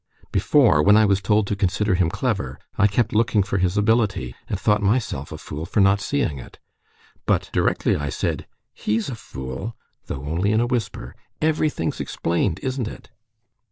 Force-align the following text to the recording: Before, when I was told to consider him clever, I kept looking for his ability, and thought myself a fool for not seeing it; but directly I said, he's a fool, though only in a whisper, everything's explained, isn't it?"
Before, 0.31 0.81
when 0.81 0.97
I 0.97 1.05
was 1.05 1.21
told 1.21 1.45
to 1.45 1.55
consider 1.55 1.93
him 1.93 2.09
clever, 2.09 2.57
I 2.75 2.87
kept 2.87 3.13
looking 3.13 3.43
for 3.43 3.59
his 3.59 3.77
ability, 3.77 4.33
and 4.49 4.59
thought 4.59 4.81
myself 4.81 5.31
a 5.31 5.37
fool 5.37 5.63
for 5.63 5.79
not 5.79 6.01
seeing 6.01 6.39
it; 6.39 6.57
but 7.27 7.51
directly 7.53 7.95
I 7.95 8.09
said, 8.09 8.47
he's 8.73 9.09
a 9.09 9.15
fool, 9.15 9.77
though 10.07 10.25
only 10.25 10.53
in 10.53 10.59
a 10.59 10.65
whisper, 10.65 11.15
everything's 11.39 11.99
explained, 12.01 12.59
isn't 12.63 12.87
it?" 12.87 13.11